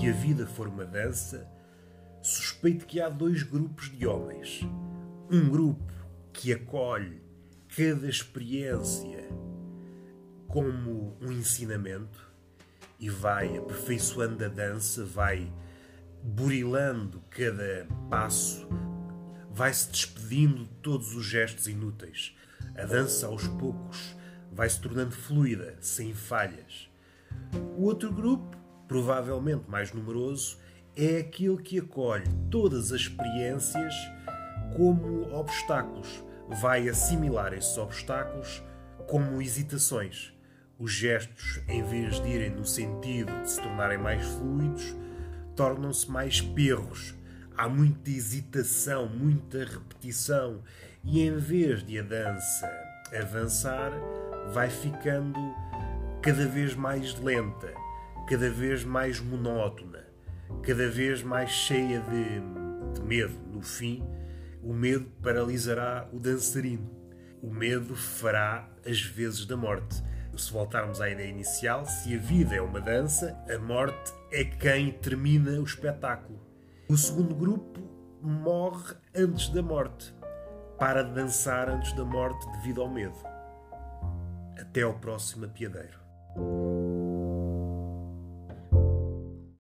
Se 0.00 0.08
a 0.08 0.12
vida 0.12 0.46
for 0.46 0.66
uma 0.66 0.86
dança, 0.86 1.46
suspeito 2.22 2.86
que 2.86 3.02
há 3.02 3.10
dois 3.10 3.42
grupos 3.42 3.90
de 3.90 4.06
homens. 4.06 4.62
Um 5.30 5.50
grupo 5.50 5.92
que 6.32 6.54
acolhe 6.54 7.20
cada 7.76 8.08
experiência 8.08 9.28
como 10.48 11.14
um 11.20 11.30
ensinamento 11.30 12.26
e 12.98 13.10
vai 13.10 13.58
aperfeiçoando 13.58 14.42
a 14.42 14.48
dança, 14.48 15.04
vai 15.04 15.52
burilando 16.22 17.22
cada 17.28 17.86
passo, 18.08 18.66
vai 19.50 19.74
se 19.74 19.90
despedindo 19.90 20.64
de 20.64 20.70
todos 20.80 21.14
os 21.14 21.26
gestos 21.26 21.68
inúteis. 21.68 22.34
A 22.74 22.86
dança, 22.86 23.26
aos 23.26 23.46
poucos, 23.46 24.16
vai 24.50 24.66
se 24.66 24.80
tornando 24.80 25.14
fluida, 25.14 25.76
sem 25.78 26.14
falhas. 26.14 26.88
O 27.76 27.82
outro 27.82 28.10
grupo, 28.10 28.59
provavelmente 28.90 29.70
mais 29.70 29.92
numeroso, 29.92 30.58
é 30.96 31.18
aquele 31.18 31.58
que 31.58 31.78
acolhe 31.78 32.24
todas 32.50 32.90
as 32.90 33.02
experiências 33.02 33.94
como 34.76 35.32
obstáculos, 35.32 36.24
vai 36.60 36.88
assimilar 36.88 37.54
esses 37.54 37.78
obstáculos 37.78 38.60
como 39.06 39.40
hesitações. 39.40 40.32
Os 40.76 40.90
gestos, 40.90 41.60
em 41.68 41.84
vez 41.84 42.20
de 42.20 42.30
irem 42.30 42.50
no 42.50 42.64
sentido 42.64 43.30
de 43.42 43.48
se 43.52 43.62
tornarem 43.62 43.96
mais 43.96 44.26
fluidos, 44.26 44.96
tornam-se 45.54 46.10
mais 46.10 46.40
perros. 46.40 47.14
Há 47.56 47.68
muita 47.68 48.10
hesitação, 48.10 49.06
muita 49.08 49.58
repetição, 49.58 50.64
e 51.04 51.20
em 51.20 51.36
vez 51.36 51.84
de 51.84 52.00
a 52.00 52.02
dança 52.02 52.68
avançar, 53.16 53.92
vai 54.52 54.68
ficando 54.68 55.38
cada 56.20 56.44
vez 56.48 56.74
mais 56.74 57.14
lenta, 57.20 57.72
cada 58.26 58.50
vez 58.50 58.84
mais 58.84 59.20
monótona, 59.20 60.06
cada 60.62 60.88
vez 60.88 61.22
mais 61.22 61.50
cheia 61.50 62.00
de, 62.00 62.94
de 62.94 63.06
medo. 63.06 63.34
No 63.52 63.62
fim, 63.62 64.04
o 64.62 64.72
medo 64.72 65.06
paralisará 65.22 66.08
o 66.12 66.18
dançarino. 66.18 66.90
O 67.42 67.50
medo 67.50 67.96
fará 67.96 68.68
as 68.86 69.00
vezes 69.00 69.46
da 69.46 69.56
morte. 69.56 70.02
Se 70.36 70.50
voltarmos 70.52 71.02
à 71.02 71.10
ideia 71.10 71.28
inicial, 71.28 71.84
se 71.84 72.14
a 72.14 72.18
vida 72.18 72.54
é 72.54 72.62
uma 72.62 72.80
dança, 72.80 73.36
a 73.54 73.58
morte 73.58 74.10
é 74.32 74.42
quem 74.42 74.90
termina 74.90 75.60
o 75.60 75.64
espetáculo. 75.64 76.40
O 76.88 76.96
segundo 76.96 77.34
grupo 77.34 77.78
morre 78.22 78.94
antes 79.14 79.50
da 79.50 79.62
morte. 79.62 80.14
Para 80.78 81.02
de 81.02 81.12
dançar 81.12 81.68
antes 81.68 81.92
da 81.92 82.06
morte 82.06 82.50
devido 82.52 82.80
ao 82.80 82.88
medo. 82.88 83.18
Até 84.58 84.80
ao 84.80 84.94
próximo 84.94 85.44
apiadeiro. 85.44 85.98